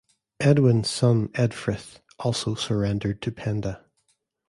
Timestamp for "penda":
3.31-3.85